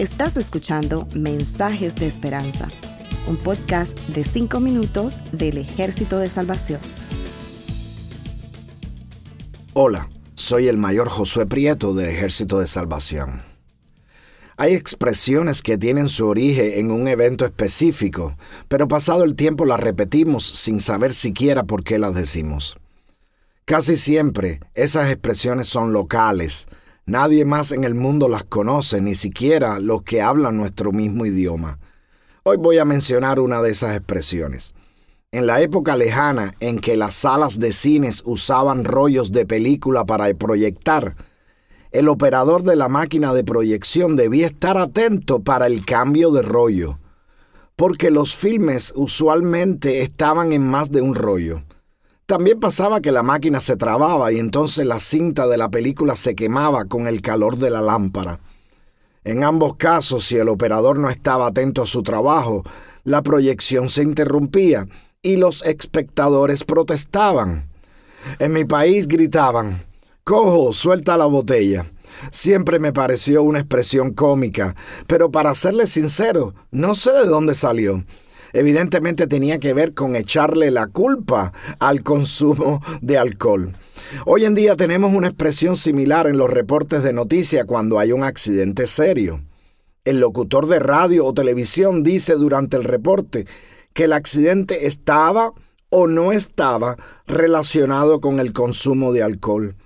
Estás 0.00 0.38
escuchando 0.38 1.06
Mensajes 1.14 1.94
de 1.94 2.06
Esperanza, 2.06 2.66
un 3.26 3.36
podcast 3.36 3.98
de 4.08 4.24
5 4.24 4.58
minutos 4.58 5.18
del 5.30 5.58
Ejército 5.58 6.16
de 6.16 6.26
Salvación. 6.26 6.80
Hola, 9.74 10.08
soy 10.34 10.68
el 10.68 10.78
mayor 10.78 11.10
Josué 11.10 11.44
Prieto 11.44 11.92
del 11.92 12.08
Ejército 12.08 12.60
de 12.60 12.66
Salvación. 12.66 13.42
Hay 14.56 14.72
expresiones 14.72 15.60
que 15.60 15.76
tienen 15.76 16.08
su 16.08 16.26
origen 16.26 16.72
en 16.76 16.92
un 16.92 17.06
evento 17.06 17.44
específico, 17.44 18.38
pero 18.68 18.88
pasado 18.88 19.22
el 19.22 19.34
tiempo 19.34 19.66
las 19.66 19.80
repetimos 19.80 20.46
sin 20.46 20.80
saber 20.80 21.12
siquiera 21.12 21.64
por 21.64 21.84
qué 21.84 21.98
las 21.98 22.14
decimos. 22.14 22.78
Casi 23.66 23.98
siempre 23.98 24.60
esas 24.72 25.10
expresiones 25.10 25.68
son 25.68 25.92
locales, 25.92 26.68
Nadie 27.10 27.44
más 27.44 27.72
en 27.72 27.82
el 27.82 27.96
mundo 27.96 28.28
las 28.28 28.44
conoce, 28.44 29.00
ni 29.00 29.16
siquiera 29.16 29.80
los 29.80 30.04
que 30.04 30.22
hablan 30.22 30.56
nuestro 30.56 30.92
mismo 30.92 31.26
idioma. 31.26 31.80
Hoy 32.44 32.56
voy 32.56 32.78
a 32.78 32.84
mencionar 32.84 33.40
una 33.40 33.60
de 33.60 33.72
esas 33.72 33.96
expresiones. 33.96 34.74
En 35.32 35.48
la 35.48 35.60
época 35.60 35.96
lejana 35.96 36.54
en 36.60 36.78
que 36.78 36.96
las 36.96 37.16
salas 37.16 37.58
de 37.58 37.72
cines 37.72 38.22
usaban 38.26 38.84
rollos 38.84 39.32
de 39.32 39.44
película 39.44 40.04
para 40.04 40.32
proyectar, 40.34 41.16
el 41.90 42.08
operador 42.08 42.62
de 42.62 42.76
la 42.76 42.86
máquina 42.86 43.34
de 43.34 43.42
proyección 43.42 44.14
debía 44.14 44.46
estar 44.46 44.78
atento 44.78 45.40
para 45.40 45.66
el 45.66 45.84
cambio 45.84 46.30
de 46.30 46.42
rollo, 46.42 47.00
porque 47.74 48.12
los 48.12 48.36
filmes 48.36 48.92
usualmente 48.94 50.02
estaban 50.02 50.52
en 50.52 50.64
más 50.64 50.92
de 50.92 51.00
un 51.00 51.16
rollo. 51.16 51.64
También 52.30 52.60
pasaba 52.60 53.00
que 53.00 53.10
la 53.10 53.24
máquina 53.24 53.58
se 53.58 53.74
trababa 53.74 54.30
y 54.30 54.38
entonces 54.38 54.86
la 54.86 55.00
cinta 55.00 55.48
de 55.48 55.56
la 55.56 55.68
película 55.68 56.14
se 56.14 56.36
quemaba 56.36 56.84
con 56.84 57.08
el 57.08 57.22
calor 57.22 57.56
de 57.56 57.70
la 57.70 57.80
lámpara. 57.80 58.38
En 59.24 59.42
ambos 59.42 59.74
casos, 59.74 60.26
si 60.26 60.36
el 60.36 60.48
operador 60.48 60.96
no 60.96 61.10
estaba 61.10 61.48
atento 61.48 61.82
a 61.82 61.86
su 61.86 62.04
trabajo, 62.04 62.62
la 63.02 63.22
proyección 63.22 63.90
se 63.90 64.04
interrumpía 64.04 64.86
y 65.22 65.38
los 65.38 65.64
espectadores 65.64 66.62
protestaban. 66.62 67.68
En 68.38 68.52
mi 68.52 68.64
país 68.64 69.08
gritaban, 69.08 69.82
Cojo, 70.22 70.72
suelta 70.72 71.16
la 71.16 71.26
botella. 71.26 71.90
Siempre 72.30 72.78
me 72.78 72.92
pareció 72.92 73.42
una 73.42 73.58
expresión 73.58 74.12
cómica, 74.12 74.76
pero 75.08 75.32
para 75.32 75.52
serle 75.56 75.88
sincero, 75.88 76.54
no 76.70 76.94
sé 76.94 77.10
de 77.10 77.24
dónde 77.24 77.56
salió 77.56 78.04
evidentemente 78.52 79.26
tenía 79.26 79.58
que 79.58 79.74
ver 79.74 79.94
con 79.94 80.16
echarle 80.16 80.70
la 80.70 80.86
culpa 80.88 81.52
al 81.78 82.02
consumo 82.02 82.82
de 83.00 83.18
alcohol. 83.18 83.74
Hoy 84.26 84.44
en 84.44 84.54
día 84.54 84.76
tenemos 84.76 85.12
una 85.12 85.28
expresión 85.28 85.76
similar 85.76 86.26
en 86.26 86.36
los 86.36 86.50
reportes 86.50 87.02
de 87.02 87.12
noticia 87.12 87.64
cuando 87.64 87.98
hay 87.98 88.12
un 88.12 88.24
accidente 88.24 88.86
serio. 88.86 89.44
El 90.04 90.18
locutor 90.18 90.66
de 90.66 90.78
radio 90.78 91.26
o 91.26 91.34
televisión 91.34 92.02
dice 92.02 92.34
durante 92.34 92.76
el 92.76 92.84
reporte 92.84 93.46
que 93.92 94.04
el 94.04 94.12
accidente 94.12 94.86
estaba 94.86 95.52
o 95.90 96.06
no 96.06 96.32
estaba 96.32 96.96
relacionado 97.26 98.20
con 98.20 98.40
el 98.40 98.52
consumo 98.52 99.12
de 99.12 99.22
alcohol. 99.22 99.76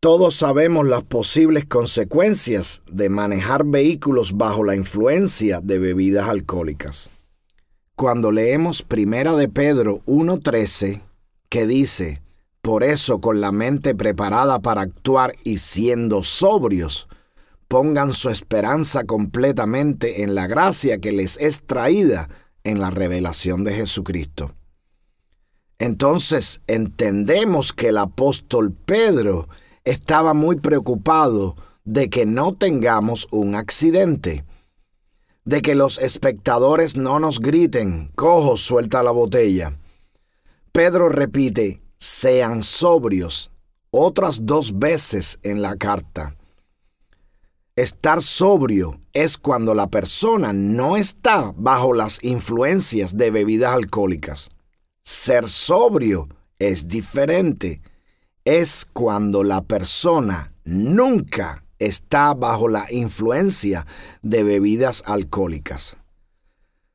Todos 0.00 0.34
sabemos 0.34 0.86
las 0.86 1.04
posibles 1.04 1.64
consecuencias 1.64 2.82
de 2.90 3.08
manejar 3.08 3.64
vehículos 3.64 4.36
bajo 4.36 4.64
la 4.64 4.74
influencia 4.74 5.60
de 5.60 5.78
bebidas 5.78 6.28
alcohólicas 6.28 7.10
cuando 8.02 8.32
leemos 8.32 8.82
Primera 8.82 9.36
de 9.36 9.48
Pedro 9.48 10.00
1.13, 10.06 11.02
que 11.48 11.68
dice, 11.68 12.20
por 12.60 12.82
eso 12.82 13.20
con 13.20 13.40
la 13.40 13.52
mente 13.52 13.94
preparada 13.94 14.58
para 14.58 14.80
actuar 14.80 15.34
y 15.44 15.58
siendo 15.58 16.24
sobrios, 16.24 17.06
pongan 17.68 18.12
su 18.12 18.28
esperanza 18.28 19.04
completamente 19.04 20.24
en 20.24 20.34
la 20.34 20.48
gracia 20.48 20.98
que 20.98 21.12
les 21.12 21.36
es 21.36 21.62
traída 21.62 22.28
en 22.64 22.80
la 22.80 22.90
revelación 22.90 23.62
de 23.62 23.74
Jesucristo. 23.74 24.50
Entonces 25.78 26.60
entendemos 26.66 27.72
que 27.72 27.90
el 27.90 27.98
apóstol 27.98 28.72
Pedro 28.72 29.48
estaba 29.84 30.34
muy 30.34 30.56
preocupado 30.56 31.54
de 31.84 32.10
que 32.10 32.26
no 32.26 32.52
tengamos 32.52 33.28
un 33.30 33.54
accidente 33.54 34.44
de 35.44 35.62
que 35.62 35.74
los 35.74 35.98
espectadores 35.98 36.96
no 36.96 37.18
nos 37.18 37.40
griten, 37.40 38.10
cojo, 38.14 38.56
suelta 38.56 39.02
la 39.02 39.10
botella. 39.10 39.78
Pedro 40.72 41.08
repite, 41.08 41.82
sean 41.98 42.62
sobrios, 42.62 43.50
otras 43.90 44.46
dos 44.46 44.78
veces 44.78 45.38
en 45.42 45.62
la 45.62 45.76
carta. 45.76 46.36
Estar 47.74 48.20
sobrio 48.20 49.00
es 49.14 49.38
cuando 49.38 49.74
la 49.74 49.86
persona 49.86 50.52
no 50.52 50.96
está 50.96 51.54
bajo 51.56 51.94
las 51.94 52.22
influencias 52.22 53.16
de 53.16 53.30
bebidas 53.30 53.72
alcohólicas. 53.72 54.50
Ser 55.04 55.48
sobrio 55.48 56.28
es 56.58 56.86
diferente. 56.86 57.80
Es 58.44 58.84
cuando 58.92 59.42
la 59.42 59.62
persona 59.62 60.52
nunca 60.64 61.61
está 61.86 62.34
bajo 62.34 62.68
la 62.68 62.86
influencia 62.90 63.86
de 64.22 64.42
bebidas 64.42 65.02
alcohólicas. 65.06 65.96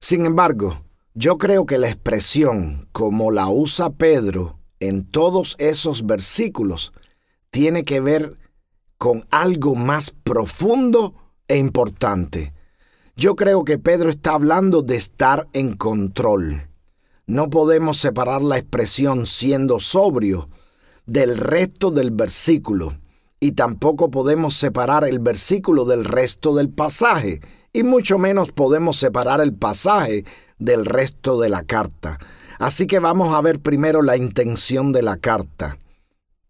Sin 0.00 0.26
embargo, 0.26 0.84
yo 1.14 1.38
creo 1.38 1.66
que 1.66 1.78
la 1.78 1.88
expresión 1.88 2.88
como 2.92 3.30
la 3.30 3.48
usa 3.48 3.90
Pedro 3.90 4.58
en 4.80 5.04
todos 5.04 5.56
esos 5.58 6.06
versículos 6.06 6.92
tiene 7.50 7.84
que 7.84 8.00
ver 8.00 8.38
con 8.98 9.26
algo 9.30 9.74
más 9.74 10.10
profundo 10.10 11.14
e 11.48 11.56
importante. 11.56 12.54
Yo 13.16 13.34
creo 13.34 13.64
que 13.64 13.78
Pedro 13.78 14.10
está 14.10 14.34
hablando 14.34 14.82
de 14.82 14.96
estar 14.96 15.48
en 15.52 15.74
control. 15.74 16.68
No 17.26 17.50
podemos 17.50 17.98
separar 17.98 18.42
la 18.42 18.58
expresión 18.58 19.26
siendo 19.26 19.80
sobrio 19.80 20.48
del 21.06 21.36
resto 21.36 21.90
del 21.90 22.10
versículo 22.10 22.94
y 23.40 23.52
tampoco 23.52 24.10
podemos 24.10 24.54
separar 24.54 25.04
el 25.04 25.18
versículo 25.18 25.84
del 25.84 26.04
resto 26.04 26.54
del 26.54 26.70
pasaje, 26.70 27.40
y 27.72 27.82
mucho 27.82 28.18
menos 28.18 28.52
podemos 28.52 28.96
separar 28.96 29.40
el 29.40 29.54
pasaje 29.54 30.24
del 30.58 30.84
resto 30.84 31.40
de 31.40 31.48
la 31.48 31.62
carta. 31.62 32.18
Así 32.58 32.86
que 32.86 32.98
vamos 32.98 33.34
a 33.34 33.40
ver 33.40 33.60
primero 33.60 34.02
la 34.02 34.16
intención 34.16 34.92
de 34.92 35.02
la 35.02 35.16
carta. 35.16 35.78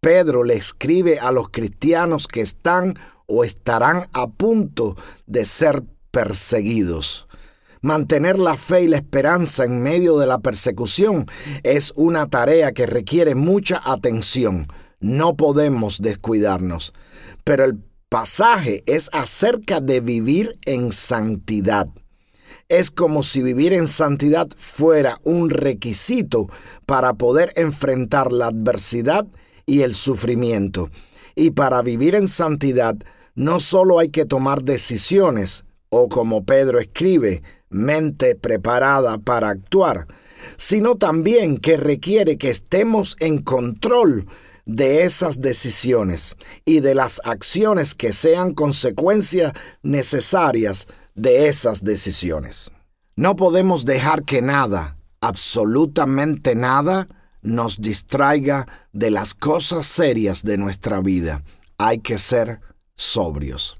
Pedro 0.00 0.44
le 0.44 0.54
escribe 0.54 1.18
a 1.18 1.32
los 1.32 1.50
cristianos 1.50 2.28
que 2.28 2.40
están 2.40 2.94
o 3.26 3.44
estarán 3.44 4.04
a 4.12 4.28
punto 4.28 4.96
de 5.26 5.44
ser 5.44 5.82
perseguidos. 6.10 7.28
Mantener 7.82 8.38
la 8.38 8.56
fe 8.56 8.82
y 8.82 8.86
la 8.88 8.96
esperanza 8.96 9.64
en 9.64 9.82
medio 9.82 10.18
de 10.18 10.26
la 10.26 10.38
persecución 10.38 11.26
es 11.62 11.92
una 11.94 12.28
tarea 12.28 12.72
que 12.72 12.86
requiere 12.86 13.34
mucha 13.34 13.80
atención 13.84 14.66
no 15.00 15.36
podemos 15.36 16.00
descuidarnos. 16.00 16.92
Pero 17.44 17.64
el 17.64 17.78
pasaje 18.08 18.82
es 18.86 19.10
acerca 19.12 19.80
de 19.80 20.00
vivir 20.00 20.58
en 20.64 20.92
santidad. 20.92 21.88
Es 22.68 22.90
como 22.90 23.22
si 23.22 23.42
vivir 23.42 23.72
en 23.72 23.88
santidad 23.88 24.48
fuera 24.56 25.18
un 25.24 25.50
requisito 25.50 26.48
para 26.86 27.14
poder 27.14 27.52
enfrentar 27.56 28.32
la 28.32 28.46
adversidad 28.46 29.26
y 29.64 29.82
el 29.82 29.94
sufrimiento. 29.94 30.90
Y 31.34 31.50
para 31.50 31.82
vivir 31.82 32.14
en 32.14 32.28
santidad 32.28 32.96
no 33.34 33.60
solo 33.60 33.98
hay 33.98 34.10
que 34.10 34.24
tomar 34.24 34.64
decisiones, 34.64 35.64
o 35.90 36.08
como 36.08 36.44
Pedro 36.44 36.80
escribe, 36.80 37.42
mente 37.70 38.34
preparada 38.34 39.18
para 39.18 39.50
actuar, 39.50 40.06
sino 40.56 40.96
también 40.96 41.58
que 41.58 41.76
requiere 41.76 42.36
que 42.36 42.50
estemos 42.50 43.16
en 43.20 43.40
control 43.40 44.26
de 44.68 45.02
esas 45.04 45.40
decisiones 45.40 46.36
y 46.66 46.80
de 46.80 46.94
las 46.94 47.22
acciones 47.24 47.94
que 47.94 48.12
sean 48.12 48.52
consecuencias 48.52 49.54
necesarias 49.82 50.86
de 51.14 51.48
esas 51.48 51.82
decisiones. 51.82 52.70
No 53.16 53.34
podemos 53.34 53.86
dejar 53.86 54.24
que 54.24 54.42
nada, 54.42 54.98
absolutamente 55.22 56.54
nada, 56.54 57.08
nos 57.40 57.80
distraiga 57.80 58.68
de 58.92 59.10
las 59.10 59.32
cosas 59.32 59.86
serias 59.86 60.42
de 60.42 60.58
nuestra 60.58 61.00
vida. 61.00 61.42
Hay 61.78 62.00
que 62.00 62.18
ser 62.18 62.60
sobrios. 62.94 63.78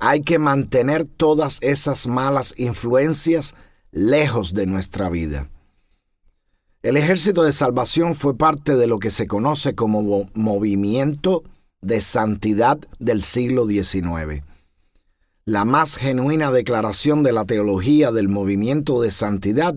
Hay 0.00 0.22
que 0.22 0.40
mantener 0.40 1.06
todas 1.06 1.58
esas 1.60 2.08
malas 2.08 2.54
influencias 2.56 3.54
lejos 3.92 4.52
de 4.52 4.66
nuestra 4.66 5.08
vida. 5.10 5.48
El 6.84 6.98
ejército 6.98 7.44
de 7.44 7.52
salvación 7.52 8.14
fue 8.14 8.36
parte 8.36 8.76
de 8.76 8.86
lo 8.86 8.98
que 8.98 9.10
se 9.10 9.26
conoce 9.26 9.74
como 9.74 10.26
movimiento 10.34 11.42
de 11.80 12.02
santidad 12.02 12.78
del 12.98 13.22
siglo 13.22 13.66
XIX. 13.66 14.42
La 15.46 15.64
más 15.64 15.96
genuina 15.96 16.52
declaración 16.52 17.22
de 17.22 17.32
la 17.32 17.46
teología 17.46 18.12
del 18.12 18.28
movimiento 18.28 19.00
de 19.00 19.12
santidad 19.12 19.74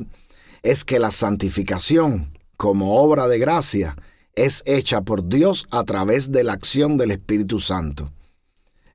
es 0.63 0.83
que 0.83 0.99
la 0.99 1.11
santificación, 1.11 2.37
como 2.57 2.97
obra 2.99 3.29
de 3.29 3.39
gracia, 3.39 3.95
es 4.35 4.61
hecha 4.65 4.99
por 4.99 5.29
Dios 5.29 5.65
a 5.71 5.85
través 5.85 6.33
de 6.33 6.43
la 6.43 6.51
acción 6.51 6.97
del 6.97 7.11
Espíritu 7.11 7.61
Santo. 7.61 8.11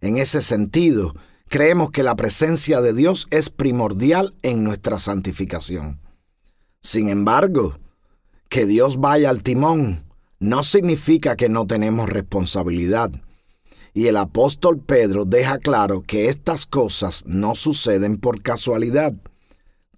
En 0.02 0.18
ese 0.18 0.42
sentido, 0.42 1.14
creemos 1.48 1.90
que 1.90 2.02
la 2.02 2.14
presencia 2.14 2.82
de 2.82 2.92
Dios 2.92 3.26
es 3.30 3.48
primordial 3.48 4.34
en 4.42 4.64
nuestra 4.64 4.98
santificación. 4.98 5.98
Sin 6.82 7.08
embargo, 7.08 7.78
que 8.52 8.66
Dios 8.66 9.00
vaya 9.00 9.30
al 9.30 9.42
timón 9.42 10.04
no 10.38 10.62
significa 10.62 11.36
que 11.36 11.48
no 11.48 11.66
tenemos 11.66 12.10
responsabilidad. 12.10 13.10
Y 13.94 14.08
el 14.08 14.18
apóstol 14.18 14.78
Pedro 14.78 15.24
deja 15.24 15.56
claro 15.58 16.02
que 16.02 16.28
estas 16.28 16.66
cosas 16.66 17.24
no 17.26 17.54
suceden 17.54 18.18
por 18.18 18.42
casualidad. 18.42 19.14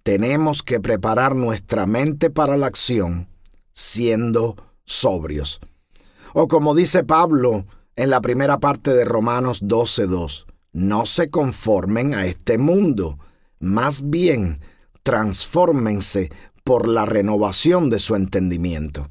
Tenemos 0.03 0.63
que 0.63 0.79
preparar 0.79 1.35
nuestra 1.35 1.85
mente 1.85 2.29
para 2.29 2.55
la 2.55 2.67
acción 2.67 3.27
siendo 3.73 4.55
sobrios. 4.85 5.59
O 6.33 6.47
como 6.47 6.75
dice 6.75 7.03
Pablo 7.03 7.65
en 7.97 8.09
la 8.09 8.21
primera 8.21 8.61
parte 8.61 8.93
de 8.93 9.03
Romanos 9.03 9.63
12.2, 9.63 10.45
no 10.71 11.05
se 11.05 11.29
conformen 11.29 12.13
a 12.13 12.25
este 12.25 12.57
mundo, 12.57 13.19
más 13.59 14.09
bien 14.09 14.61
transfórmense 15.03 16.31
por 16.65 16.87
la 16.87 17.05
renovación 17.05 17.91
de 17.91 17.99
su 17.99 18.15
entendimiento. 18.15 19.07